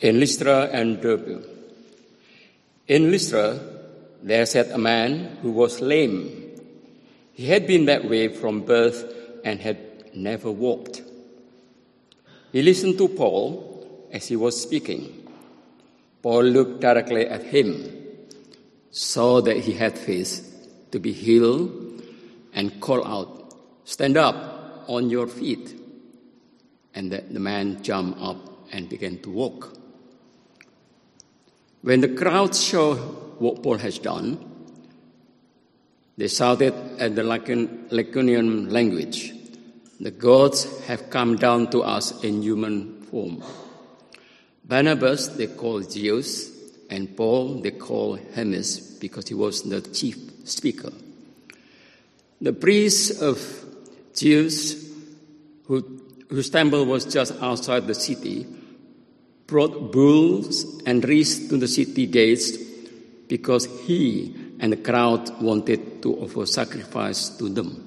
[0.00, 1.44] in Lystra and Derbe.
[2.88, 3.58] In Lystra,
[4.22, 6.56] there sat a man who was lame.
[7.32, 9.04] He had been that way from birth
[9.44, 11.02] and had never walked.
[12.52, 15.28] He listened to Paul as he was speaking.
[16.22, 17.90] Paul looked directly at him,
[18.90, 20.46] saw that he had faith
[20.90, 22.02] to be healed,
[22.52, 23.54] and called out,
[23.84, 25.74] Stand up on your feet.
[26.94, 28.36] And the man jumped up
[28.72, 29.79] and began to walk.
[31.82, 34.38] When the crowd saw what Paul has done,
[36.16, 39.32] they shouted at the Lycaonian language,
[39.98, 43.42] The gods have come down to us in human form.
[44.64, 46.50] Barnabas they called Zeus,
[46.90, 50.92] and Paul they called Hermes because he was the chief speaker.
[52.42, 53.38] The priests of
[54.14, 54.90] Zeus,
[55.64, 58.46] who, whose temple was just outside the city,
[59.50, 62.56] brought bulls and wreaths to the city gates
[63.28, 67.86] because he and the crowd wanted to offer sacrifice to them.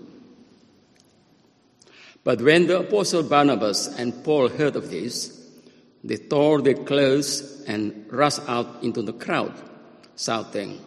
[2.23, 5.39] But when the apostle Barnabas and Paul heard of this,
[6.03, 9.53] they tore their clothes and rushed out into the crowd,
[10.17, 10.79] shouting,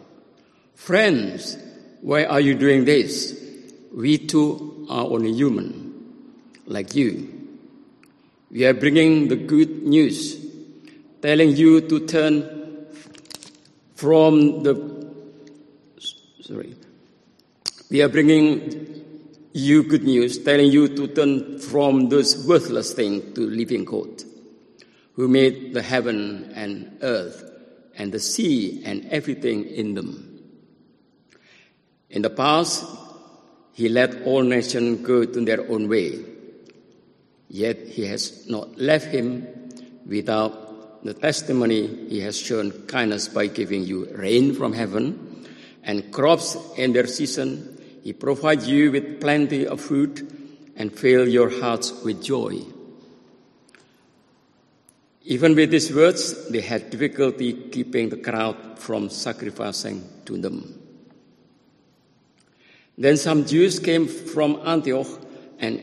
[0.75, 1.57] Friends,
[2.01, 3.35] why are you doing this?
[3.93, 6.13] We too are only human,
[6.65, 7.33] like you.
[8.51, 10.46] We are bringing the good news
[11.27, 12.35] telling you to turn
[13.95, 14.73] from the
[16.39, 16.73] sorry
[17.91, 18.43] we are bringing
[19.51, 24.23] you good news telling you to turn from those worthless things to living god
[25.15, 27.43] who made the heaven and earth
[27.97, 30.09] and the sea and everything in them.
[32.09, 32.85] In the past
[33.73, 36.23] he let all nations go to their own way
[37.49, 39.45] yet he has not left him
[40.05, 40.66] without
[41.03, 45.45] the testimony he has shown kindness by giving you rain from heaven
[45.83, 47.79] and crops in their season.
[48.03, 50.31] He provides you with plenty of food
[50.75, 52.61] and fill your hearts with joy.
[55.23, 60.81] Even with these words, they had difficulty keeping the crowd from sacrificing to them.
[62.97, 65.07] Then some Jews came from Antioch
[65.59, 65.81] and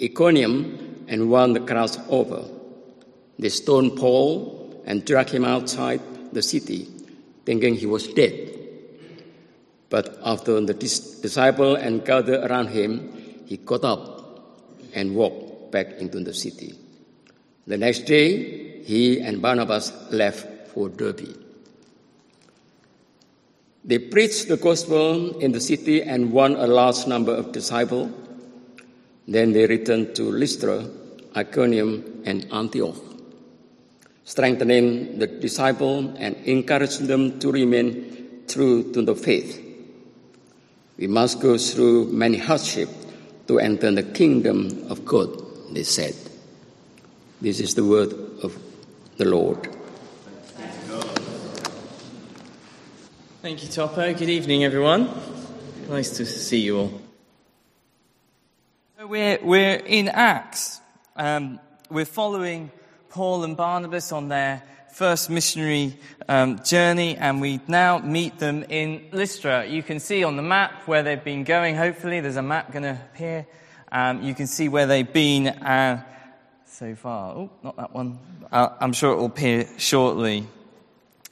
[0.00, 2.53] Iconium and won the crowds over.
[3.38, 6.00] They stoned Paul and dragged him outside
[6.32, 6.88] the city,
[7.44, 8.50] thinking he was dead.
[9.90, 14.64] But after the disciple and gathered around him, he got up
[14.94, 16.74] and walked back into the city.
[17.66, 21.36] The next day, he and Barnabas left for Derbe.
[23.84, 28.10] They preached the gospel in the city and won a large number of disciples.
[29.28, 30.88] Then they returned to Lystra,
[31.36, 33.13] Iconium, and Antioch
[34.24, 39.60] strengthening the disciple and encouraging them to remain true to the faith.
[40.96, 42.92] We must go through many hardships
[43.48, 45.28] to enter the kingdom of God,
[45.72, 46.14] they said.
[47.40, 48.56] This is the word of
[49.16, 49.68] the Lord.
[53.42, 54.14] Thank you, Topo.
[54.14, 55.10] Good evening, everyone.
[55.90, 57.00] Nice to see you all.
[59.06, 60.80] We're, we're in Acts.
[61.14, 62.70] Um, we're following
[63.14, 64.60] Paul and Barnabas on their
[64.92, 65.96] first missionary
[66.28, 69.64] um, journey, and we now meet them in Lystra.
[69.66, 71.76] You can see on the map where they've been going.
[71.76, 73.46] Hopefully, there's a map going to appear.
[73.92, 76.02] Um, you can see where they've been uh,
[76.66, 77.36] so far.
[77.36, 78.18] Oh, not that one.
[78.50, 80.48] Uh, I'm sure it will appear shortly.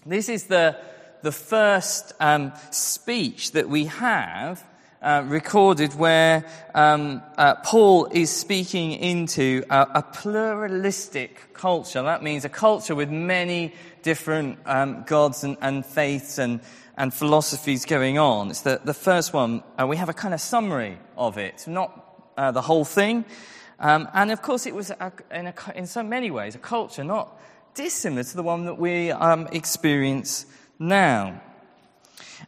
[0.07, 0.77] This is the
[1.23, 4.65] the first um, speech that we have
[5.03, 12.03] uh, recorded where um, uh, Paul is speaking into a, a, pluralistic culture.
[12.03, 16.61] That means a culture with many different um, gods and, and, faiths and,
[16.97, 18.51] and philosophies going on.
[18.51, 19.65] It's the, the first one.
[19.77, 23.25] Uh, we have a kind of summary of it, not uh, the whole thing.
[23.81, 27.03] Um, and of course, it was a, in, a, in, so many ways a culture
[27.03, 27.41] not
[27.75, 30.47] dissimilar to the one that we um, experience
[30.79, 31.43] now.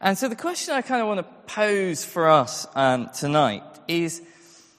[0.00, 4.22] And so the question I kind of want to pose for us um, tonight is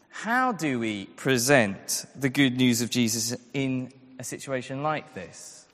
[0.10, 5.66] how do we present the good news of Jesus in a situation like this?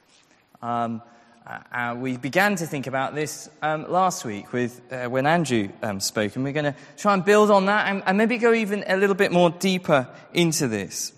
[0.62, 1.02] Um,
[1.46, 5.70] uh, uh we began to think about this um, last week with uh, when Andrew
[5.82, 8.54] um, spoke, and we're going to try and build on that and, and maybe go
[8.54, 11.14] even a little bit more deeper into this.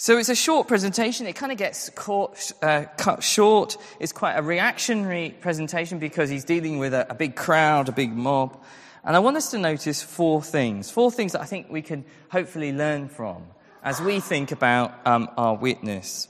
[0.00, 1.26] So it's a short presentation.
[1.26, 3.76] It kind of gets caught, uh, cut short.
[3.98, 8.16] It's quite a reactionary presentation because he's dealing with a, a, big crowd, a big
[8.16, 8.58] mob.
[9.04, 10.90] And I want us to notice four things.
[10.90, 13.44] Four things that I think we can hopefully learn from
[13.82, 16.28] as we think about um, our witness.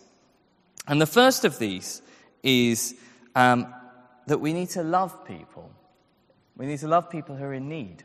[0.89, 2.03] And the first of these
[2.43, 2.97] is
[3.37, 3.73] um,
[4.27, 5.71] that we need to love people.
[6.57, 8.03] We need to love people who are in need.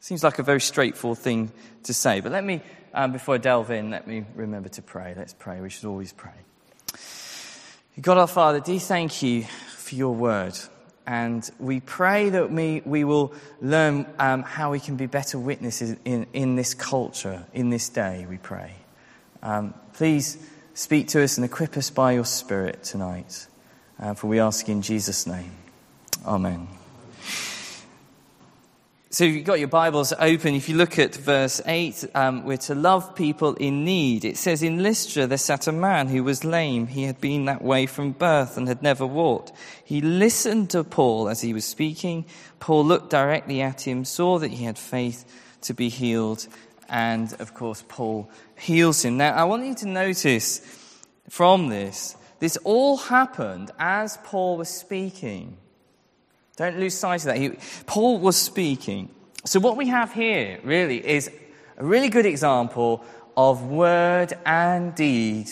[0.00, 1.52] Seems like a very straightforward thing
[1.84, 2.62] to say, but let me,
[2.94, 5.14] um, before I delve in, let me remember to pray.
[5.16, 5.60] Let's pray.
[5.60, 6.32] We should always pray.
[8.00, 9.44] God our Father, do thank you
[9.76, 10.58] for your word.
[11.06, 15.96] And we pray that we, we will learn um, how we can be better witnesses
[16.04, 18.72] in, in this culture, in this day, we pray.
[19.42, 20.38] Um, please
[20.72, 23.46] speak to us and equip us by your Spirit tonight.
[23.98, 25.52] Uh, for we ask in Jesus' name.
[26.24, 26.68] Amen.
[29.12, 30.54] So you've got your Bibles open.
[30.54, 34.24] If you look at verse 8, um, we're to love people in need.
[34.24, 36.86] It says, In Lystra there sat a man who was lame.
[36.86, 39.50] He had been that way from birth and had never walked.
[39.84, 42.24] He listened to Paul as he was speaking.
[42.60, 45.24] Paul looked directly at him, saw that he had faith
[45.62, 46.46] to be healed,
[46.88, 49.16] and of course, Paul heals him.
[49.16, 50.60] Now, I want you to notice
[51.28, 55.56] from this, this all happened as Paul was speaking.
[56.60, 57.38] Don't lose sight of that.
[57.38, 57.52] He,
[57.86, 59.08] Paul was speaking.
[59.46, 61.30] So, what we have here really is
[61.78, 63.02] a really good example
[63.34, 65.48] of word and deed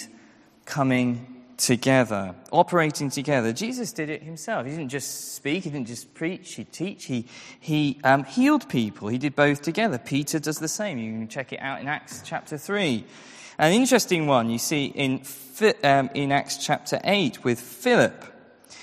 [0.67, 3.55] coming together, operating together.
[3.55, 4.67] Jesus did it himself.
[4.67, 7.25] He didn't just speak, he didn't just preach, he teach, he,
[7.59, 9.09] he um, healed people.
[9.09, 9.97] He did both together.
[9.97, 10.99] Peter does the same.
[10.99, 13.03] You can check it out in Acts chapter 3.
[13.57, 15.23] An interesting one you see in,
[15.83, 18.27] um, in Acts chapter 8 with Philip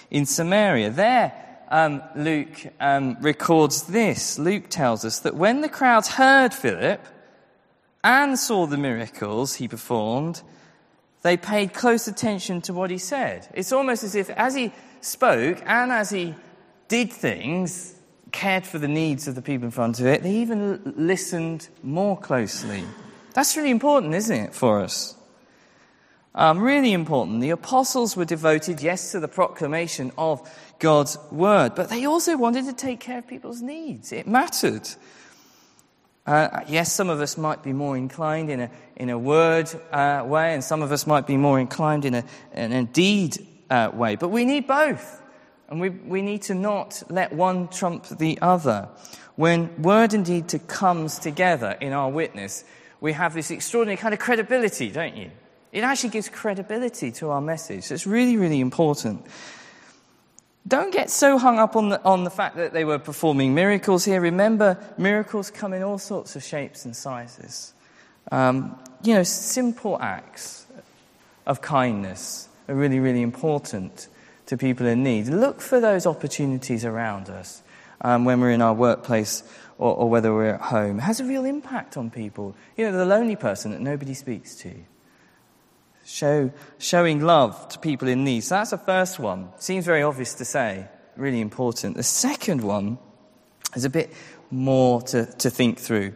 [0.10, 0.89] in Samaria.
[0.89, 1.45] There,
[1.75, 4.39] um, Luke um, records this.
[4.39, 7.06] Luke tells us that when the crowds heard Philip
[8.01, 10.42] and saw the miracles he performed,
[11.22, 13.50] they paid close attention to what he said.
[13.54, 16.33] It's almost as if as he spoke and as he
[16.88, 17.94] did things,
[18.31, 22.18] cared for the needs of the people in front of it, they even listened more
[22.18, 22.86] closely.
[23.33, 25.16] That's really important, isn't it, for us?
[26.36, 27.39] Um, really important.
[27.39, 30.50] The apostles were devoted, yes, to the proclamation of
[30.80, 34.12] God's word, but they also wanted to take care of people's needs.
[34.12, 34.88] It mattered.
[36.25, 40.24] Uh, yes, some of us might be more inclined in a, in a word uh,
[40.25, 42.24] way, and some of us might be more inclined in a,
[42.54, 43.38] in a deed
[43.69, 45.22] uh, way, but we need both.
[45.68, 48.88] And we, we need to not let one trump the other.
[49.36, 52.63] When word and deed to comes together in our witness,
[53.01, 55.31] we have this extraordinary kind of credibility, don't you?
[55.72, 57.92] It actually gives credibility to our message.
[57.92, 59.25] It's really, really important.
[60.67, 64.03] Don't get so hung up on the, on the fact that they were performing miracles
[64.03, 64.19] here.
[64.19, 67.73] Remember, miracles come in all sorts of shapes and sizes.
[68.31, 70.65] Um, you know, simple acts
[71.45, 74.07] of kindness are really, really important
[74.47, 75.27] to people in need.
[75.27, 77.62] Look for those opportunities around us
[78.01, 79.44] um, when we're in our workplace
[79.77, 80.97] or, or whether we're at home.
[80.97, 82.56] It has a real impact on people.
[82.75, 84.73] You know, the lonely person that nobody speaks to
[86.05, 88.41] show, showing love to people in need.
[88.41, 89.49] So that's the first one.
[89.57, 90.87] Seems very obvious to say,
[91.17, 91.97] really important.
[91.97, 92.97] The second one
[93.75, 94.13] is a bit
[94.51, 96.13] more to, to think through.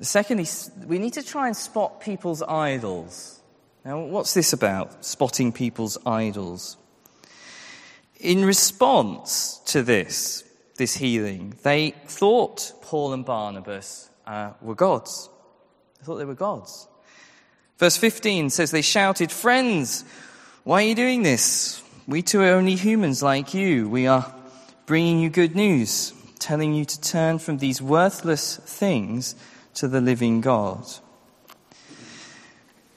[0.00, 0.46] Secondly,
[0.86, 3.40] we need to try and spot people's idols.
[3.84, 5.04] Now, what's this about?
[5.04, 6.76] Spotting people's idols.
[8.18, 10.44] In response to this,
[10.76, 15.28] this healing, they thought Paul and Barnabas uh, were gods.
[15.98, 16.88] They thought they were gods.
[17.78, 20.04] Verse 15 says, They shouted, Friends,
[20.64, 21.82] why are you doing this?
[22.06, 23.88] We too are only humans like you.
[23.88, 24.32] We are
[24.86, 29.34] bringing you good news, telling you to turn from these worthless things
[29.74, 30.84] to the living God.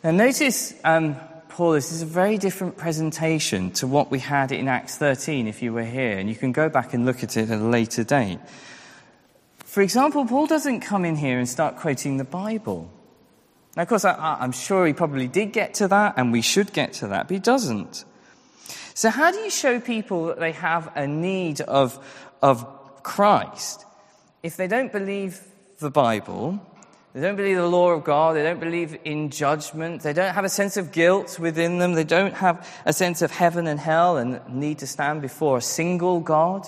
[0.03, 1.15] Now, notice, um,
[1.49, 5.61] Paul, this is a very different presentation to what we had in Acts 13 if
[5.61, 8.03] you were here, and you can go back and look at it at a later
[8.03, 8.39] date.
[9.63, 12.91] For example, Paul doesn't come in here and start quoting the Bible.
[13.75, 16.71] Now, of course, I, am sure he probably did get to that, and we should
[16.71, 18.05] get to that, but he doesn't.
[18.93, 21.99] So, how do you show people that they have a need of,
[22.41, 22.65] of
[23.03, 23.85] Christ
[24.41, 25.41] if they don't believe
[25.79, 26.59] the Bible,
[27.13, 30.45] they don't believe the law of God, they don't believe in judgment, they don't have
[30.45, 34.17] a sense of guilt within them, they don't have a sense of heaven and hell
[34.17, 36.67] and need to stand before a single God?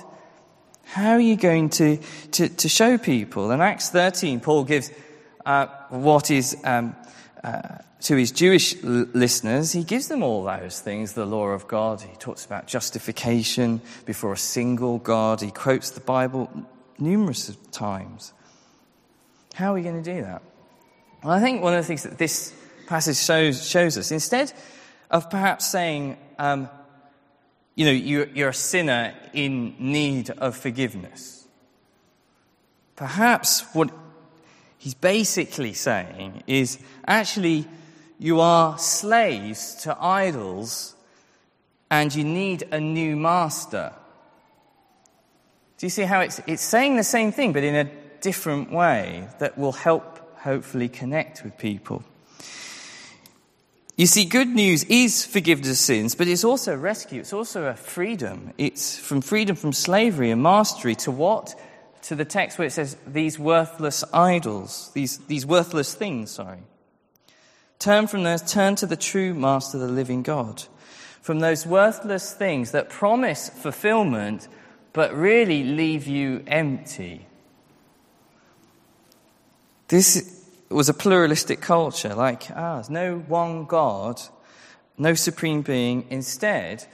[0.83, 1.97] How are you going to,
[2.31, 3.51] to, to show people?
[3.51, 4.89] In Acts 13, Paul gives
[5.47, 6.93] uh, what is um,
[7.41, 11.69] uh, to his Jewish l- listeners, he gives them all those things the law of
[11.69, 12.01] God.
[12.01, 15.39] He talks about justification before a single God.
[15.39, 16.51] He quotes the Bible
[16.99, 18.33] numerous times.
[19.53, 20.41] How are we going to do that?
[21.23, 22.53] Well, I think one of the things that this
[22.85, 24.51] passage shows, shows us, instead
[25.09, 26.69] of perhaps saying, um,
[27.73, 31.47] you know, you're, you're a sinner in need of forgiveness,
[32.97, 33.91] perhaps what
[34.77, 37.67] he's basically saying is actually,
[38.19, 40.95] you are slaves to idols
[41.89, 43.93] and you need a new master.
[45.77, 47.89] Do you see how it's, it's saying the same thing, but in a
[48.21, 52.03] different way that will help, hopefully, connect with people?
[53.95, 57.19] You see, good news is forgiveness of sins, but it's also rescue.
[57.19, 58.53] It's also a freedom.
[58.57, 61.55] It's from freedom from slavery and mastery to what?
[62.07, 66.59] To the text where it says, these worthless idols, these, these worthless things, sorry.
[67.79, 70.63] Turn from those, turn to the true master, the living God.
[71.21, 74.47] From those worthless things that promise fulfillment,
[74.93, 77.27] but really leave you empty.
[79.89, 82.89] This was a pluralistic culture like ours.
[82.89, 84.21] No one God,
[84.97, 86.07] no supreme being.
[86.09, 86.85] Instead,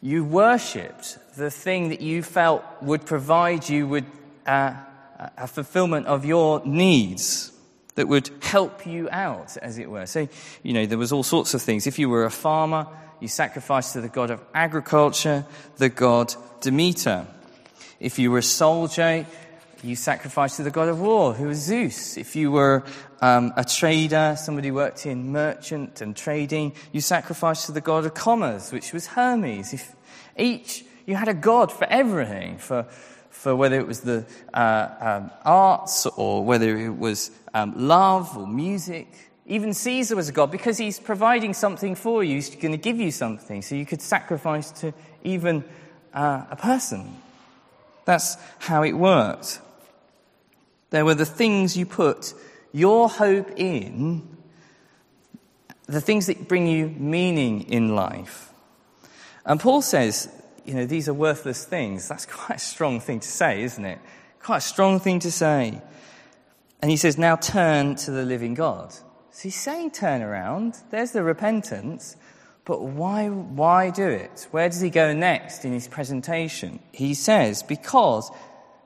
[0.00, 4.04] you worshipped the thing that you felt would provide you with
[4.48, 7.52] a fulfillment of your needs
[7.94, 10.06] that would help you out, as it were.
[10.06, 10.28] So,
[10.62, 11.86] you know, there was all sorts of things.
[11.86, 12.86] If you were a farmer,
[13.20, 15.44] you sacrificed to the god of agriculture,
[15.76, 17.26] the god Demeter.
[18.00, 19.26] If you were a soldier,
[19.82, 22.16] you sacrificed to the god of war, who was Zeus.
[22.16, 22.84] If you were
[23.20, 28.14] um, a trader, somebody worked in merchant and trading, you sacrificed to the god of
[28.14, 29.72] commerce, which was Hermes.
[29.72, 29.94] If
[30.36, 32.86] each, you had a god for everything, for
[33.30, 38.46] for whether it was the uh, um, arts or whether it was um, love or
[38.46, 39.12] music.
[39.46, 42.34] Even Caesar was a god because he's providing something for you.
[42.34, 43.62] He's going to give you something.
[43.62, 44.92] So you could sacrifice to
[45.24, 45.64] even
[46.12, 47.16] uh, a person.
[48.04, 49.60] That's how it worked.
[50.90, 52.34] There were the things you put
[52.72, 54.36] your hope in,
[55.86, 58.50] the things that bring you meaning in life.
[59.44, 60.28] And Paul says
[60.68, 62.08] you know, these are worthless things.
[62.08, 63.98] That's quite a strong thing to say, isn't it?
[64.38, 65.80] Quite a strong thing to say.
[66.82, 68.92] And he says, now turn to the living God.
[68.92, 70.76] So he's saying turn around.
[70.90, 72.16] There's the repentance.
[72.66, 74.46] But why, why do it?
[74.50, 76.80] Where does he go next in his presentation?
[76.92, 78.30] He says, because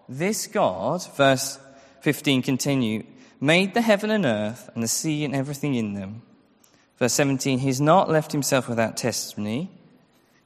[0.09, 1.59] this God, verse
[2.03, 3.03] 15 continue,
[3.41, 6.23] made the heaven and earth and the sea and everything in them.
[6.99, 9.69] Verse 17, he's not left himself without testimony.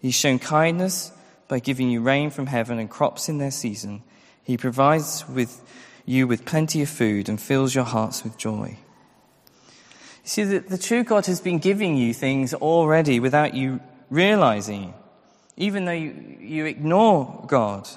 [0.00, 1.12] He's shown kindness
[1.48, 4.02] by giving you rain from heaven and crops in their season.
[4.42, 5.62] He provides with
[6.04, 8.78] you with plenty of food and fills your hearts with joy.
[10.22, 14.94] You see, the, the true God has been giving you things already without you realizing,
[15.56, 17.88] even though you, you ignore God.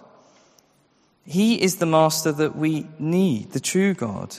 [1.26, 4.36] He is the master that we need, the true God.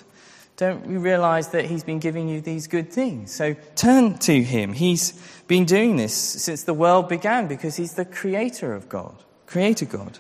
[0.61, 3.35] Don't you realize that He's been giving you these good things?
[3.35, 4.75] So turn to Him.
[4.75, 5.13] He's
[5.47, 10.19] been doing this since the world began because He's the creator of God, creator God.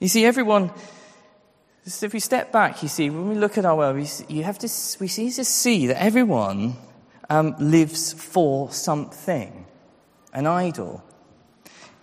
[0.00, 0.72] You see, everyone,
[1.86, 4.42] so if we step back, you see, when we look at our world, we, you
[4.42, 6.74] have to, we need to see that everyone
[7.30, 9.66] um, lives for something,
[10.32, 11.04] an idol.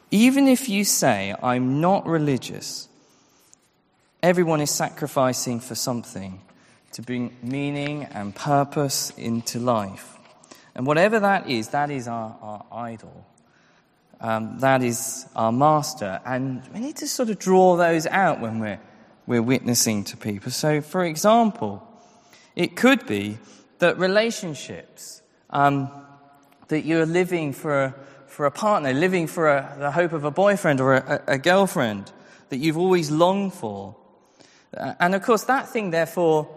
[0.09, 2.87] Even if you say, I'm not religious,
[4.25, 6.41] everyone is sacrificing for something
[6.91, 10.17] to bring meaning and purpose into life.
[10.73, 13.23] And whatever that is, that is our, our idol.
[14.19, 16.19] Um, that is our master.
[16.25, 18.79] And we need to sort of draw those out when we're,
[19.27, 20.51] we're witnessing to people.
[20.51, 21.87] So, for example,
[22.55, 23.37] it could be
[23.77, 25.91] that relationships, um,
[26.69, 30.31] that you're living for a, for a partner, living for a, the hope of a
[30.31, 32.11] boyfriend or a, a girlfriend
[32.49, 33.95] that you've always longed for.
[34.75, 36.47] Uh, and of course, that thing, therefore,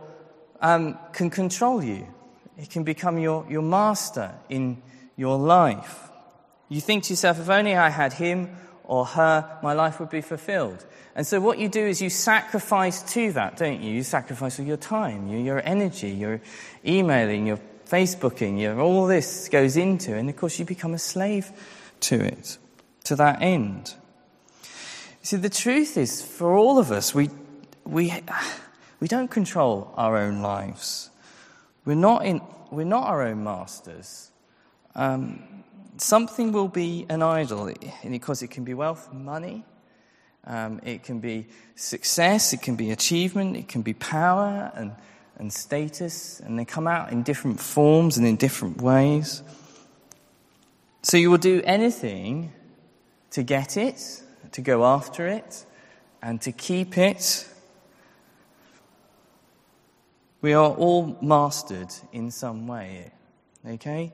[0.60, 2.06] um, can control you.
[2.56, 4.82] It can become your, your master in
[5.16, 6.10] your life.
[6.68, 8.50] You think to yourself, if only I had him
[8.84, 10.84] or her, my life would be fulfilled.
[11.14, 13.92] And so what you do is you sacrifice to that, don't you?
[13.92, 16.40] You sacrifice all your time, your, your energy, your
[16.84, 21.50] emailing, your Facebooking, your, all this goes into, and of course you become a slave
[22.00, 22.58] to it,
[23.04, 23.94] to that end.
[25.22, 27.30] See, the truth is, for all of us, we,
[27.88, 28.12] we,
[29.00, 31.10] we don't control our own lives.
[31.84, 32.40] We're not, in,
[32.70, 34.30] we're not our own masters.
[34.94, 35.42] Um,
[35.96, 37.72] something will be an idol
[38.08, 39.64] because it can be wealth, money,
[40.44, 44.92] um, it can be success, it can be achievement, it can be power and,
[45.36, 49.42] and status, and they come out in different forms and in different ways.
[51.02, 52.52] So you will do anything
[53.30, 55.64] to get it, to go after it,
[56.22, 57.46] and to keep it
[60.40, 63.10] we are all mastered in some way.
[63.66, 64.12] Okay?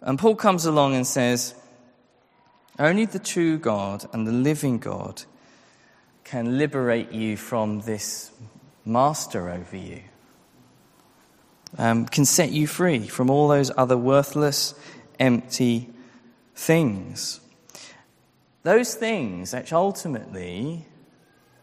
[0.00, 1.54] And Paul comes along and says,
[2.78, 5.22] only the true God and the living God
[6.24, 8.30] can liberate you from this
[8.84, 10.02] master over you,
[11.76, 14.74] um, can set you free from all those other worthless,
[15.18, 15.88] empty
[16.54, 17.40] things.
[18.62, 20.86] Those things, which ultimately,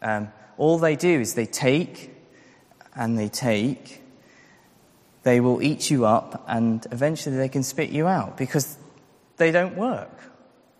[0.02, 2.15] um, all they do is they take
[2.96, 4.02] and they take,
[5.22, 8.78] they will eat you up and eventually they can spit you out because
[9.36, 10.10] they don't work.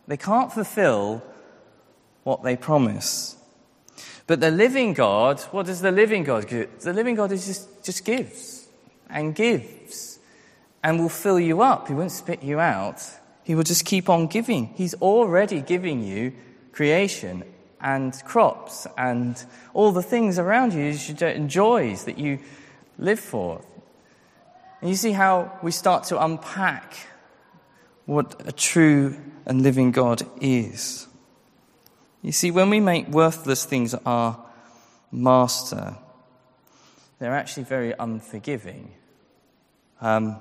[0.08, 1.22] They can't fulfill
[2.24, 3.36] what they promise.
[4.26, 6.66] But the living God, what does the living God do?
[6.80, 8.66] The living God is just, just gives
[9.08, 10.18] and gives
[10.82, 11.88] and will fill you up.
[11.88, 13.02] He won't spit you out.
[13.44, 14.66] He will just keep on giving.
[14.74, 16.32] He's already giving you
[16.72, 17.44] creation
[17.86, 22.40] and crops and all the things around you you enjoys that you
[22.98, 23.64] live for.
[24.80, 26.96] And you see how we start to unpack
[28.04, 29.16] what a true
[29.46, 31.06] and living God is.
[32.22, 34.36] You see, when we make worthless things our
[35.12, 35.94] master,
[37.20, 38.94] they're actually very unforgiving.
[40.00, 40.40] Um,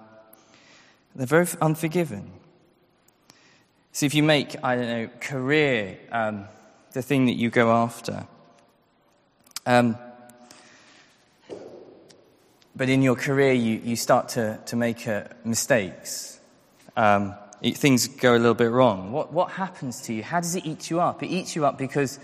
[1.15, 2.31] they're very unforgiving.
[3.91, 6.47] See, if you make, I don't know, career um,
[6.95, 8.25] the thing that you go after,
[9.65, 9.97] um,
[12.73, 16.39] but in your career you, you start to, to make uh, mistakes,
[16.95, 19.11] um, it, things go a little bit wrong.
[19.11, 20.23] What, what happens to you?
[20.23, 21.21] How does it eat you up?
[21.21, 22.17] It eats you up because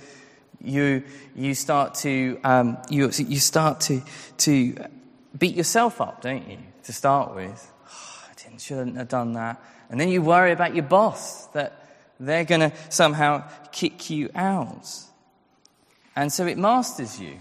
[0.61, 1.03] you,
[1.35, 4.01] you start to, um, you, you start to,
[4.37, 4.75] to
[5.37, 7.73] beat yourself up, don't you, to start with?
[7.89, 9.61] Oh, I didn't, shouldn't have done that.
[9.89, 11.90] And then you worry about your boss, that
[12.21, 14.87] they're going to somehow kick you out.
[16.15, 17.37] And so it masters you.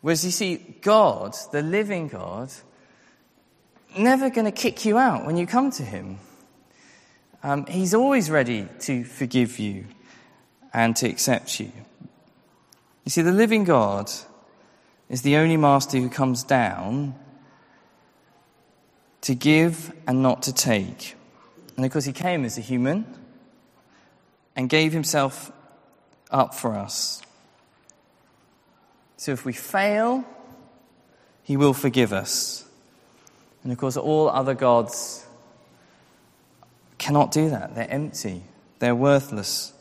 [0.00, 2.50] Whereas you see, God, the living God,
[3.96, 6.18] never going to kick you out when you come to Him.
[7.42, 9.84] Um, he's always ready to forgive you
[10.72, 11.70] and to accept you.
[13.04, 14.10] You see, the living God
[15.10, 17.14] is the only master who comes down
[19.20, 21.16] to give and not to take.
[21.76, 23.04] And because he came as a human
[24.56, 25.50] and gave himself
[26.30, 27.22] up for us.
[29.16, 30.24] So if we fail,
[31.42, 32.64] he will forgive us.
[33.62, 35.26] And of course, all other gods
[36.98, 37.74] cannot do that.
[37.74, 38.42] They're empty,
[38.78, 39.72] they're worthless,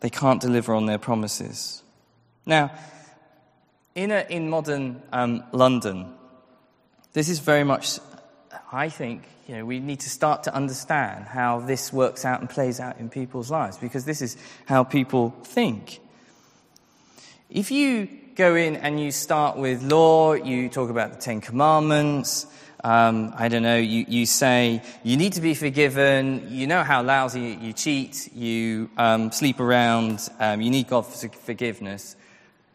[0.00, 1.82] they can't deliver on their promises.
[2.44, 2.72] Now,
[3.94, 6.12] in, a, in modern um, London,
[7.12, 7.98] this is very much,
[8.72, 12.48] I think, you know, we need to start to understand how this works out and
[12.48, 16.00] plays out in people's lives because this is how people think.
[17.50, 22.46] If you go in and you start with law, you talk about the Ten Commandments,
[22.84, 27.02] um, I don't know, you, you say you need to be forgiven, you know how
[27.02, 32.16] lousy you cheat, you um, sleep around, um, you need God's forgiveness.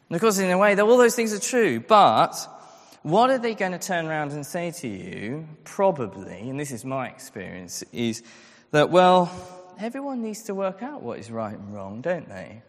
[0.10, 2.57] And of course, in a way, all those things are true, but
[3.04, 5.48] what are they going to turn around and say to you?
[5.64, 8.24] Probably, and this is my experience, is
[8.72, 9.32] that, well,
[9.80, 12.62] everyone needs to work out what is right and wrong, don't they?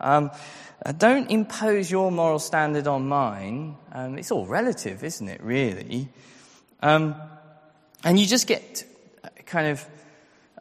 [0.00, 0.30] Um,
[0.84, 3.76] uh, don't impose your moral standard on mine.
[3.92, 6.08] Um, it's all relative, isn't it, really?
[6.80, 7.14] Um,
[8.02, 8.84] and you just get
[9.44, 9.86] kind of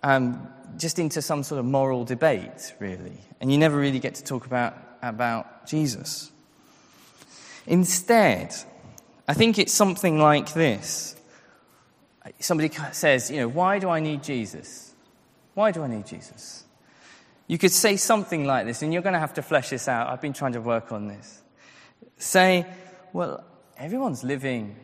[0.04, 3.18] um, just into some sort of moral debate, really.
[3.40, 6.32] And you never really get to talk about, about Jesus.
[7.66, 8.54] Instead,
[9.30, 11.16] I think it's something like this.
[12.40, 14.96] Somebody says, you know, why do I need Jesus?
[15.54, 16.64] Why do I need Jesus?
[17.46, 20.08] You could say something like this, and you're going to have to flesh this out.
[20.08, 21.44] I've been trying to work on this.
[22.18, 22.66] Say,
[23.14, 23.44] well,
[23.78, 24.76] everyone's living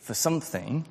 [0.00, 0.84] for something.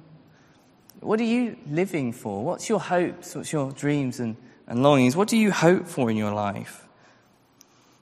[1.02, 2.46] What are you living for?
[2.46, 3.36] What's your hopes?
[3.36, 5.18] What's your dreams and, and longings?
[5.18, 6.88] What do you hope for in your life?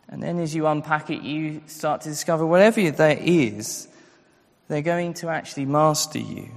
[0.08, 3.88] And then as you unpack it, you start to discover whatever there is,
[4.74, 6.50] they're going to actually master you.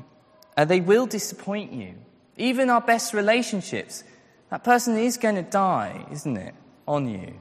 [0.56, 1.94] And they will disappoint you.
[2.38, 4.04] Even our best relationships,
[4.50, 6.54] that person is going to die, isn't it,
[6.88, 7.34] on you?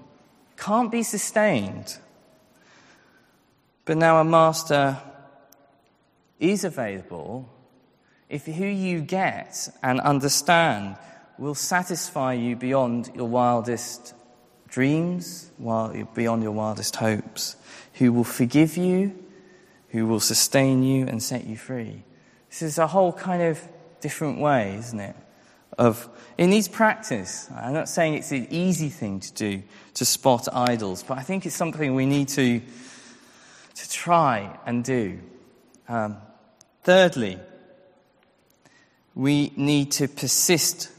[0.57, 1.97] Can't be sustained.
[3.85, 4.97] But now a master
[6.39, 7.49] is available
[8.29, 10.97] if who you get and understand
[11.37, 14.13] will satisfy you beyond your wildest
[14.67, 17.55] dreams, beyond your wildest hopes,
[17.93, 19.17] who will forgive you,
[19.95, 22.03] who will sustain you and set you free.
[22.49, 23.65] This is a whole kind of
[24.01, 25.15] different way, isn't it?
[25.77, 27.49] Of it needs practice.
[27.55, 31.45] I'm not saying it's an easy thing to do to spot idols, but I think
[31.45, 32.61] it's something we need to
[33.75, 35.19] to try and do.
[35.87, 36.17] Um,
[36.83, 37.39] thirdly,
[39.13, 40.91] we need to persist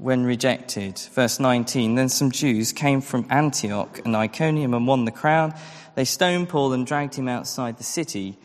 [0.00, 0.98] when rejected.
[1.12, 5.54] Verse 19 Then some Jews came from Antioch and Iconium and won the crowd.
[5.94, 8.38] They stoned Paul and dragged him outside the city,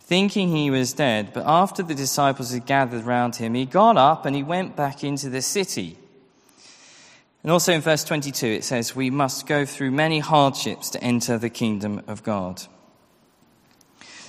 [0.00, 1.32] thinking he was dead.
[1.32, 5.04] But after the disciples had gathered round him, he got up and he went back
[5.04, 5.96] into the city.
[7.42, 11.38] And also in verse 22, it says, We must go through many hardships to enter
[11.38, 12.62] the kingdom of God.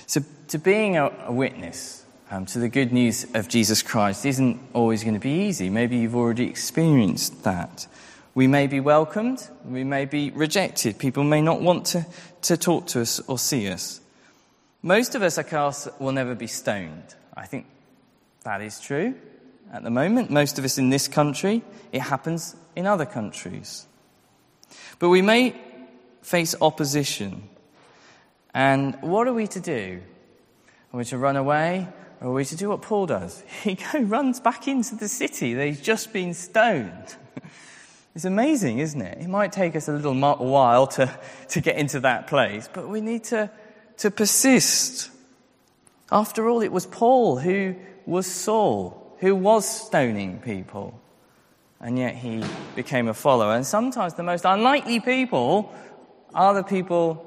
[0.06, 4.60] So, to being a, a witness um, to the good news of Jesus Christ isn't
[4.74, 5.70] always going to be easy.
[5.70, 7.86] Maybe you've already experienced that.
[8.34, 10.98] We may be welcomed, we may be rejected.
[10.98, 12.06] People may not want to,
[12.42, 14.00] to talk to us or see us.
[14.82, 17.14] Most of us, I course, will never be stoned.
[17.36, 17.66] I think
[18.44, 19.14] that is true
[19.72, 20.30] at the moment.
[20.30, 21.62] Most of us in this country,
[21.92, 23.86] it happens in other countries.
[24.98, 25.56] But we may
[26.22, 27.48] face opposition.
[28.54, 30.00] And what are we to do?
[30.92, 31.88] Are we to run away?
[32.20, 33.42] Or we to do what Paul does?
[33.62, 37.16] He runs back into the city that he's just been stoned.
[38.14, 39.18] It's amazing, isn't it?
[39.20, 41.16] It might take us a little while to,
[41.50, 43.48] to get into that place, but we need to,
[43.98, 45.10] to persist.
[46.10, 47.76] After all, it was Paul who
[48.06, 51.00] was Saul, who was stoning people
[51.80, 52.42] and yet he
[52.74, 53.54] became a follower.
[53.54, 55.72] And sometimes the most unlikely people
[56.34, 57.24] are the people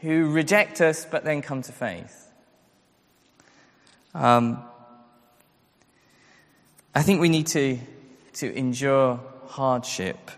[0.00, 2.25] who reject us but then come to faith.
[4.16, 4.64] Um,
[6.94, 7.78] I think we need to,
[8.34, 10.30] to endure hardship.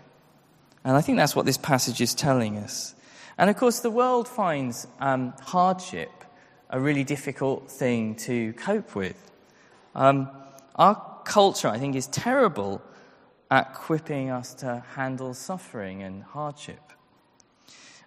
[0.83, 2.93] And I think that's what this passage is telling us.
[3.37, 6.11] And of course, the world finds um, hardship
[6.69, 9.31] a really difficult thing to cope with.
[9.95, 10.29] Um,
[10.75, 12.81] our culture, I think, is terrible
[13.49, 16.81] at equipping us to handle suffering and hardship.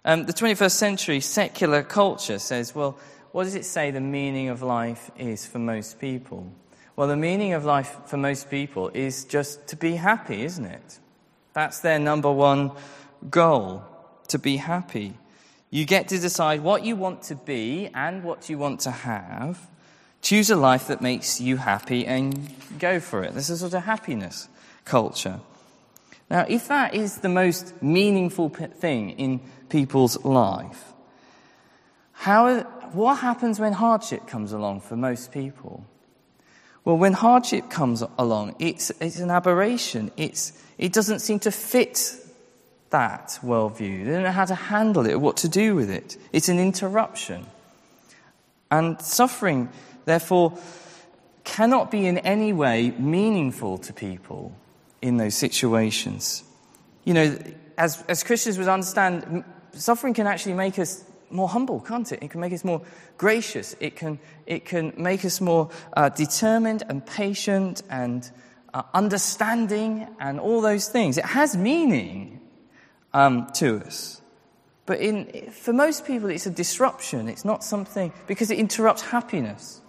[0.05, 2.99] Um, the 21st century secular culture says, well,
[3.33, 6.47] what does it say the meaning of life is for most people?
[6.95, 10.99] Well, the meaning of life for most people is just to be happy, isn't it?
[11.53, 12.71] That's their number one
[13.31, 13.83] goal,
[14.27, 15.15] to be happy.
[15.71, 19.59] You get to decide what you want to be and what you want to have.
[20.21, 23.33] Choose a life that makes you happy and go for it.
[23.33, 24.47] This is sort of happiness
[24.85, 25.39] culture.
[26.29, 30.93] Now, if that is the most meaningful thing in people's life,
[32.11, 35.85] how, what happens when hardship comes along for most people?
[36.85, 40.11] Well, when hardship comes along, it's, it's an aberration.
[40.17, 42.15] It's, it doesn't seem to fit
[42.89, 44.05] that worldview.
[44.05, 46.17] They don't know how to handle it or what to do with it.
[46.31, 47.45] It's an interruption.
[48.69, 49.69] And suffering,
[50.05, 50.57] therefore,
[51.43, 54.55] cannot be in any way meaningful to people
[55.01, 56.43] in those situations.
[57.05, 57.37] You know,
[57.77, 62.19] as, as Christians would understand, suffering can actually make us more humble, can't it?
[62.21, 62.81] It can make us more
[63.17, 63.75] gracious.
[63.79, 68.29] It can, it can make us more uh, determined and patient and
[68.73, 71.17] uh, understanding and all those things.
[71.17, 72.39] It has meaning
[73.13, 74.21] um, to us.
[74.85, 77.27] But in, for most people, it's a disruption.
[77.27, 79.81] It's not something, because it interrupts happiness.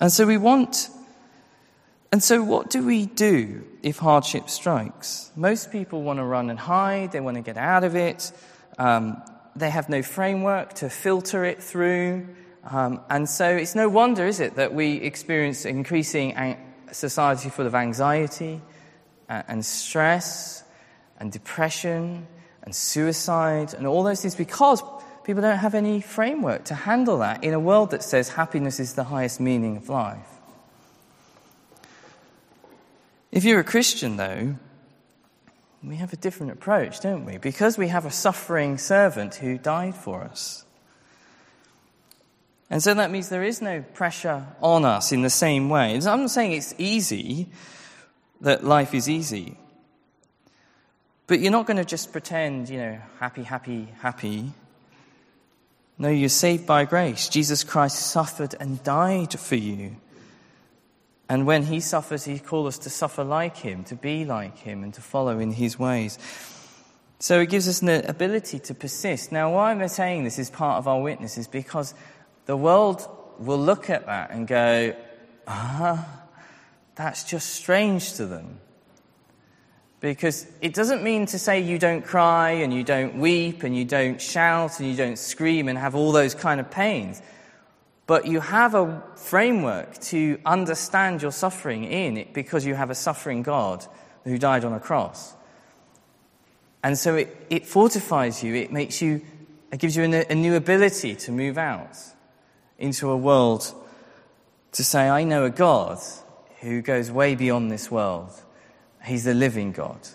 [0.00, 0.88] And so we want
[2.12, 5.30] and so, what do we do if hardship strikes?
[5.34, 8.30] Most people want to run and hide, they want to get out of it,
[8.78, 9.22] um,
[9.54, 12.26] they have no framework to filter it through.
[12.64, 16.58] Um, and so, it's no wonder, is it, that we experience increasing an-
[16.92, 18.60] society full of anxiety
[19.28, 20.62] and, and stress
[21.18, 22.26] and depression
[22.62, 24.82] and suicide and all those things because
[25.24, 28.94] people don't have any framework to handle that in a world that says happiness is
[28.94, 30.28] the highest meaning of life.
[33.30, 34.56] If you're a Christian, though,
[35.82, 37.38] we have a different approach, don't we?
[37.38, 40.64] Because we have a suffering servant who died for us.
[42.70, 45.94] And so that means there is no pressure on us in the same way.
[45.94, 47.48] I'm not saying it's easy,
[48.40, 49.56] that life is easy.
[51.26, 54.52] But you're not going to just pretend, you know, happy, happy, happy.
[55.98, 57.28] No, you're saved by grace.
[57.28, 59.96] Jesus Christ suffered and died for you.
[61.28, 64.82] And when he suffers, he calls us to suffer like him, to be like him,
[64.82, 66.18] and to follow in his ways.
[67.18, 69.30] So it gives us an ability to persist.
[69.30, 71.38] Now, why am I saying this is part of our witness?
[71.38, 71.94] Is because
[72.46, 73.08] the world
[73.38, 74.94] will look at that and go,
[75.46, 76.06] ah,
[76.96, 78.58] that's just strange to them.
[80.00, 83.84] Because it doesn't mean to say you don't cry and you don't weep and you
[83.84, 87.22] don't shout and you don't scream and have all those kind of pains
[88.12, 92.94] but you have a framework to understand your suffering in it because you have a
[92.94, 93.86] suffering God
[94.24, 95.32] who died on a cross.
[96.82, 99.22] And so it, it fortifies you, it makes you,
[99.72, 101.96] it gives you a, a new ability to move out
[102.78, 103.74] into a world
[104.72, 105.98] to say, I know a God
[106.60, 108.30] who goes way beyond this world.
[109.02, 110.06] He's the living God.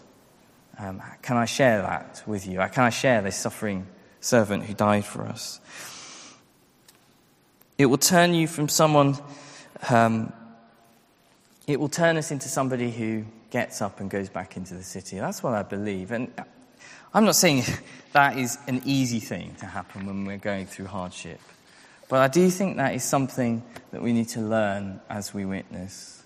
[0.77, 2.57] Um, can I share that with you?
[2.71, 3.87] Can I share this suffering
[4.19, 5.59] servant who died for us?
[7.77, 9.17] It will turn you from someone,
[9.89, 10.33] um,
[11.67, 15.19] it will turn us into somebody who gets up and goes back into the city.
[15.19, 16.11] That's what I believe.
[16.11, 16.31] And
[17.13, 17.63] I'm not saying
[18.13, 21.39] that is an easy thing to happen when we're going through hardship.
[22.09, 26.23] But I do think that is something that we need to learn as we witness.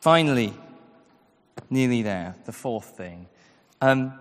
[0.00, 0.52] Finally,
[1.70, 3.26] nearly there, the fourth thing.
[3.80, 4.12] Um,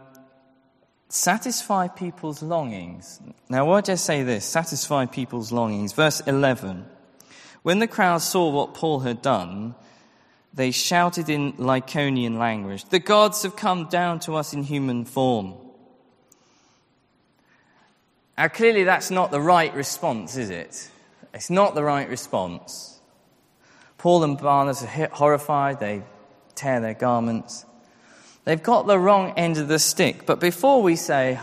[1.09, 3.19] satisfy people's longings.
[3.49, 4.45] Now, why did I say this?
[4.45, 5.93] Satisfy people's longings.
[5.93, 6.85] Verse 11.
[7.63, 9.75] When the crowd saw what Paul had done,
[10.53, 15.53] they shouted in Lycaonian language, The gods have come down to us in human form.
[18.37, 20.91] Now, clearly, that's not the right response, is it?
[21.33, 22.99] It's not the right response.
[23.97, 25.79] Paul and Barnabas are horrified.
[25.79, 26.03] They
[26.55, 27.65] tear their garments.
[28.47, 30.25] They've got the wrong end of the stick.
[30.25, 31.37] But before we say,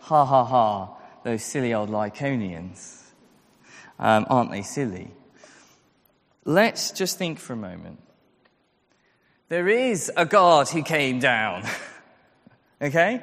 [0.00, 3.02] ha ha ha, those silly old Lycaonians,
[3.98, 5.10] um, aren't they silly?
[6.46, 8.00] Let's just think for a moment.
[9.50, 11.62] There is a God who came down.
[12.80, 13.22] okay?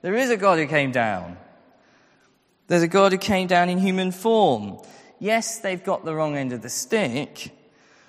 [0.00, 1.36] There is a God who came down.
[2.68, 4.78] There's a God who came down in human form.
[5.18, 7.50] Yes, they've got the wrong end of the stick,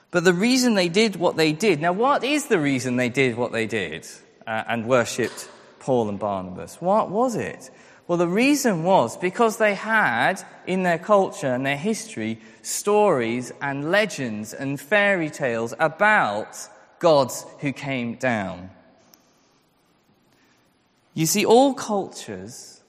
[0.09, 1.81] but the reason they did what they did.
[1.81, 4.07] Now, what is the reason they did what they did
[4.47, 6.81] uh, and worshipped Paul and Barnabas?
[6.81, 7.69] What was it?
[8.07, 13.91] Well, the reason was because they had in their culture and their history stories and
[13.91, 16.57] legends and fairy tales about
[16.99, 18.69] gods who came down.
[21.13, 22.81] You see, all cultures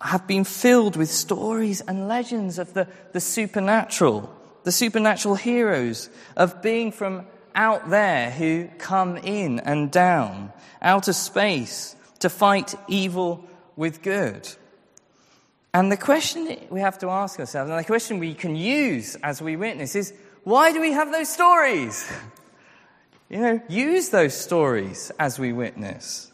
[0.00, 6.62] have been filled with stories and legends of the, the supernatural the supernatural heroes of
[6.62, 13.44] being from out there who come in and down, out of space, to fight evil
[13.76, 14.48] with good.
[15.72, 19.40] And the question we have to ask ourselves, and the question we can use as
[19.40, 22.10] we witness is, why do we have those stories?
[23.32, 26.32] You know, use those stories as we witness.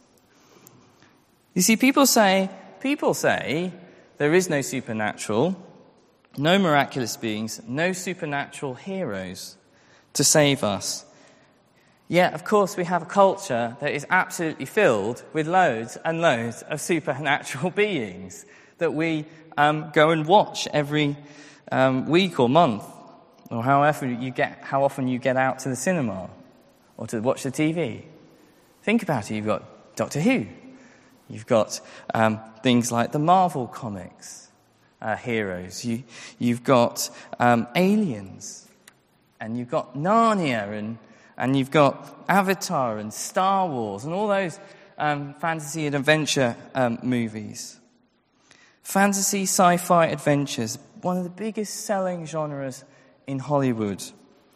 [1.53, 2.49] You see, people say,
[2.81, 3.75] people say,
[4.17, 5.57] there is no supernatural,
[6.39, 9.57] no miraculous beings, no supernatural heroes
[10.15, 11.05] to save us.
[12.09, 16.62] Yet, of course, we have a culture that is absolutely filled with loads and loads
[16.62, 18.47] of supernatural beings
[18.79, 19.25] that we
[19.57, 21.16] um, go and watch every
[21.73, 22.85] um, week or month,
[23.51, 26.31] or however you get, how often you get out to the cinema
[26.97, 28.03] or to watch the TV.
[28.83, 29.35] Think about it.
[29.35, 30.47] You've got Doctor Who.
[31.29, 31.81] You've got
[32.14, 34.49] um, things like the Marvel comics
[35.03, 35.85] uh, heroes.
[35.85, 36.05] You,
[36.38, 38.69] you've got um, aliens,
[39.40, 40.99] and you've got Narnia, and,
[41.37, 44.59] and you've got Avatar, and Star Wars, and all those
[44.99, 47.79] um, fantasy and adventure um, movies.
[48.83, 52.85] Fantasy, sci fi adventures, one of the biggest selling genres
[53.27, 54.03] in Hollywood.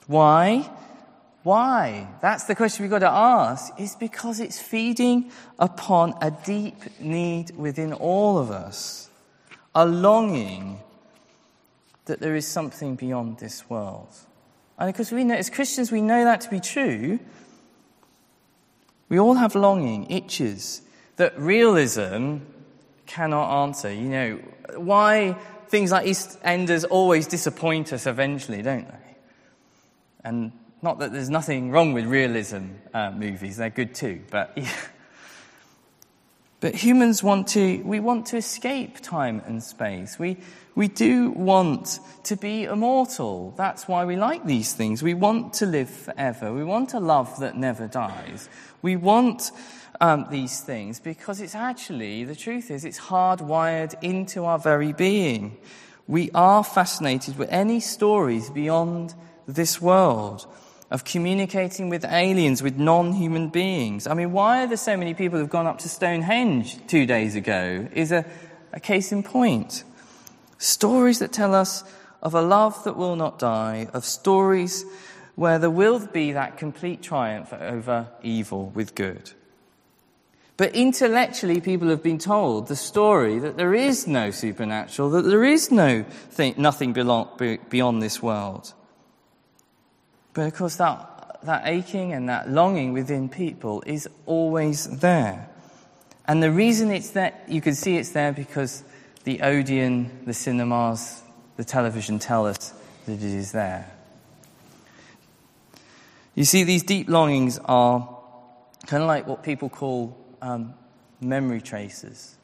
[0.06, 0.70] Why?
[1.42, 2.08] Why?
[2.20, 3.72] That's the question we've got to ask.
[3.78, 9.08] Is because it's feeding upon a deep need within all of us
[9.74, 10.80] a longing
[12.06, 14.08] that there is something beyond this world.
[14.80, 17.20] And because we know, as Christians, we know that to be true.
[19.10, 20.80] We all have longing, itches
[21.16, 22.38] that realism
[23.06, 23.92] cannot answer.
[23.92, 24.40] You know,
[24.76, 25.36] why
[25.68, 29.16] things like EastEnders always disappoint us eventually, don't they?
[30.24, 34.56] And not that there's nothing wrong with realism uh, movies, they're good too, but.
[34.56, 34.72] Yeah.
[36.60, 40.18] But humans want to, we want to escape time and space.
[40.18, 40.36] We,
[40.74, 43.54] we do want to be immortal.
[43.56, 45.02] That's why we like these things.
[45.02, 46.52] We want to live forever.
[46.52, 48.50] We want a love that never dies.
[48.82, 49.50] We want
[50.02, 55.56] um, these things because it's actually, the truth is, it's hardwired into our very being.
[56.06, 59.14] We are fascinated with any stories beyond
[59.46, 60.46] this world
[60.90, 64.06] of communicating with aliens, with non human beings.
[64.06, 67.36] I mean, why are there so many people who've gone up to Stonehenge two days
[67.36, 67.88] ago?
[67.92, 68.24] Is a,
[68.72, 69.84] a case in point.
[70.58, 71.84] Stories that tell us
[72.22, 74.84] of a love that will not die, of stories
[75.36, 79.30] where there will be that complete triumph over evil with good.
[80.58, 85.44] But intellectually, people have been told the story that there is no supernatural, that there
[85.44, 88.74] is no thing, nothing beyond this world.
[90.34, 95.48] But of course, that, that aching and that longing within people is always there.
[96.26, 98.84] And the reason it's there, you can see it's there because
[99.24, 101.22] the Odeon, the cinemas,
[101.56, 102.72] the television tell us
[103.06, 103.90] that it is there.
[106.34, 108.16] You see, these deep longings are
[108.86, 110.74] kind of like what people call um,
[111.20, 112.36] memory traces.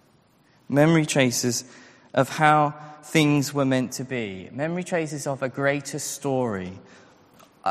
[0.69, 1.65] Memory traces
[2.13, 4.49] of how things were meant to be.
[4.53, 6.73] Memory traces of a greater story,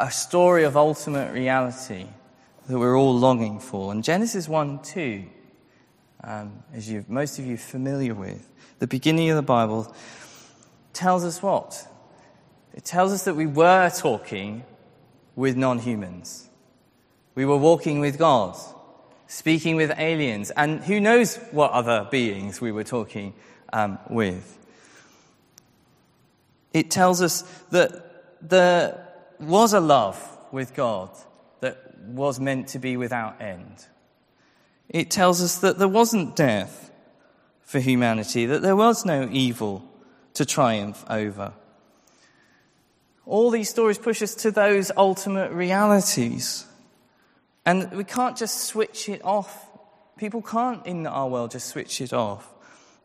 [0.03, 2.05] a story of ultimate reality,
[2.67, 3.91] that we're all longing for.
[3.91, 5.23] And Genesis 1 2,
[6.23, 9.93] um, as you most of you are familiar with, the beginning of the Bible
[10.93, 11.87] tells us what?
[12.73, 14.65] It tells us that we were talking
[15.35, 16.49] with non humans.
[17.35, 18.57] We were walking with God,
[19.27, 23.33] speaking with aliens, and who knows what other beings we were talking
[23.71, 24.57] um, with.
[26.73, 28.01] It tells us that
[28.41, 29.04] there
[29.39, 30.19] was a love
[30.51, 31.09] with God
[31.61, 33.85] that was meant to be without end.
[34.89, 36.91] It tells us that there wasn't death
[37.61, 39.83] for humanity, that there was no evil
[40.35, 41.53] to triumph over.
[43.25, 46.65] All these stories push us to those ultimate realities.
[47.65, 49.67] And we can't just switch it off.
[50.17, 52.47] People can't in our world just switch it off.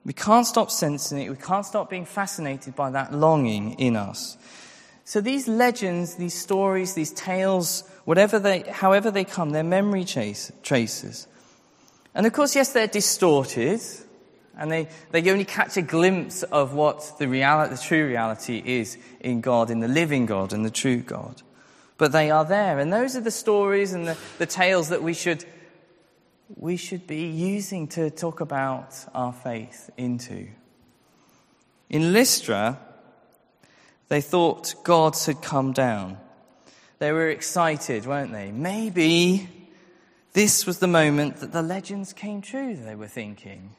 [0.04, 1.30] We can't stop sensing it.
[1.30, 4.36] We can't stop being fascinated by that longing in us.
[5.10, 10.52] So these legends, these stories, these tales, whatever they, however they come, they're memory chase,
[10.62, 11.26] traces.
[12.14, 13.80] And of course, yes, they're distorted,
[14.56, 18.98] and they, they only catch a glimpse of what the, reality, the true reality is
[19.18, 21.42] in God, in the living God and the true God.
[21.98, 25.14] But they are there, and those are the stories and the, the tales that we
[25.14, 25.44] should,
[26.54, 30.46] we should be using to talk about our faith into.
[31.88, 32.78] In Lystra,
[34.10, 36.18] they thought gods had come down.
[36.98, 38.50] They were excited, weren't they?
[38.50, 39.48] Maybe
[40.32, 43.70] this was the moment that the legends came true, they were thinking.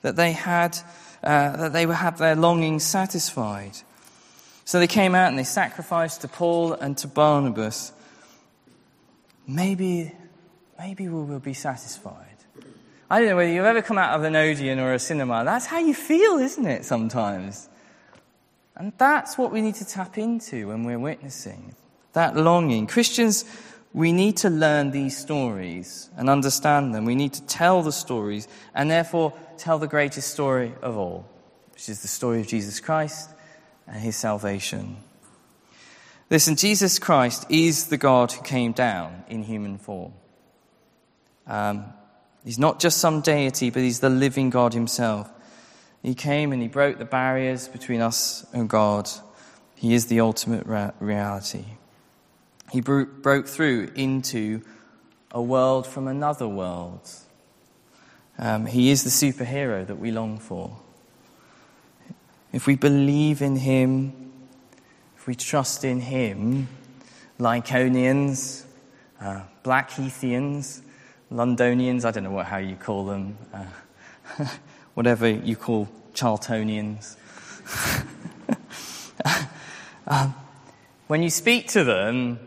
[0.00, 0.78] That they had,
[1.22, 3.72] uh, that they would have their longings satisfied.
[4.64, 7.92] So they came out and they sacrificed to Paul and to Barnabas.
[9.46, 10.10] Maybe,
[10.78, 12.24] maybe we will be satisfied.
[13.10, 15.44] I don't know whether you've ever come out of an Odeon or a cinema.
[15.44, 17.68] That's how you feel, isn't it, sometimes?
[18.76, 21.74] And that's what we need to tap into when we're witnessing
[22.16, 22.86] that longing.
[22.86, 23.44] Christians,
[23.92, 27.04] we need to learn these stories and understand them.
[27.04, 31.28] We need to tell the stories and therefore tell the greatest story of all,
[31.72, 33.30] which is the story of Jesus Christ
[33.86, 34.96] and his salvation.
[36.30, 40.14] Listen, Jesus Christ is the God who came down in human form.
[41.46, 41.84] Um,
[42.44, 45.30] he's not just some deity, but he's the living God himself.
[46.02, 49.08] He came and he broke the barriers between us and God.
[49.74, 50.66] He is the ultimate
[51.00, 51.64] reality.
[52.72, 54.62] He bro- broke through into
[55.30, 57.10] a world from another world.
[58.38, 60.76] Um, he is the superhero that we long for.
[62.52, 64.32] If we believe in him,
[65.16, 66.68] if we trust in him,
[67.38, 68.64] Lycaonians,
[69.20, 70.80] uh, Blackheathians,
[71.30, 73.36] Londonians, I don't know what, how you call them.
[73.52, 73.66] Uh,
[74.96, 77.16] whatever you call Charltonians.
[80.06, 80.34] um,
[81.06, 82.40] when you speak to them,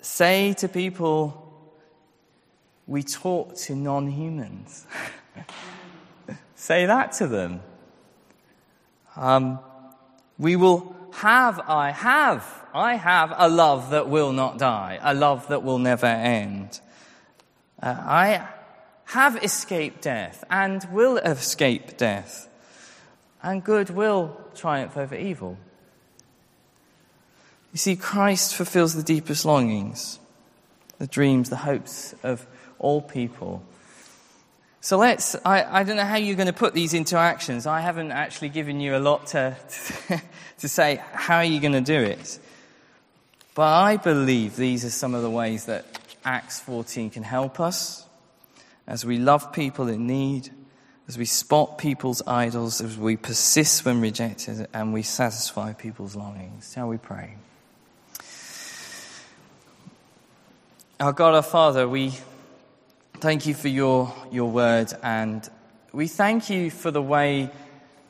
[0.00, 1.42] say to people,
[2.86, 4.86] we talk to non humans.
[6.54, 7.60] say that to them.
[9.16, 9.58] Um,
[10.38, 15.48] we will have, I have, I have a love that will not die, a love
[15.48, 16.78] that will never end.
[17.82, 18.48] Uh, I
[19.06, 22.48] have escaped death and will escape death,
[23.42, 25.56] and good will triumph over evil.
[27.72, 30.18] You see, Christ fulfills the deepest longings,
[30.98, 32.46] the dreams, the hopes of
[32.78, 33.62] all people.
[34.80, 37.66] So let's, I, I don't know how you're going to put these into actions.
[37.66, 39.56] I haven't actually given you a lot to,
[40.58, 42.38] to say, how are you going to do it?
[43.54, 45.84] But I believe these are some of the ways that
[46.24, 48.05] Acts 14 can help us
[48.86, 50.50] as we love people in need,
[51.08, 56.72] as we spot people's idols, as we persist when rejected, and we satisfy people's longings.
[56.72, 57.36] Shall we pray?
[60.98, 62.14] Our God, our Father, we
[63.18, 65.48] thank you for your, your word, and
[65.92, 67.50] we thank you for the way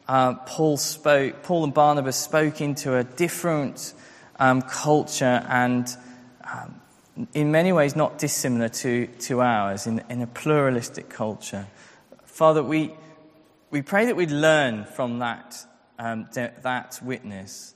[0.08, 3.92] uh, Paul spoke, Paul and Barnabas spoke into a different
[4.38, 5.88] um, culture and
[6.44, 6.80] um,
[7.32, 11.66] in many ways not dissimilar to, to ours in, in a pluralistic culture.
[12.24, 12.92] Father, we,
[13.70, 15.56] we pray that we'd learn from that,
[15.98, 17.74] um, that witness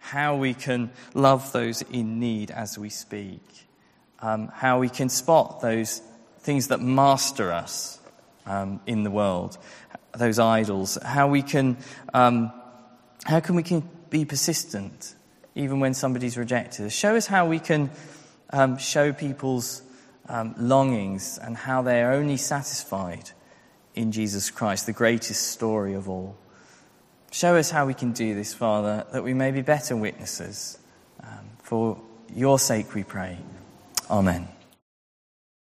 [0.00, 3.42] how we can love those in need as we speak,
[4.20, 6.00] um, how we can spot those
[6.40, 8.00] things that master us
[8.46, 9.58] um, in the world,
[10.16, 11.76] those idols, how we can,
[12.14, 12.50] um,
[13.24, 15.14] how can we can be persistent
[15.54, 16.90] even when somebody's rejected.
[16.90, 17.90] Show us how we can
[18.52, 19.82] um, show people's
[20.28, 23.30] um, longings and how they are only satisfied
[23.94, 26.36] in Jesus Christ, the greatest story of all.
[27.32, 30.78] Show us how we can do this, Father, that we may be better witnesses.
[31.22, 32.00] Um, for
[32.34, 33.38] your sake we pray.
[34.10, 34.48] Amen.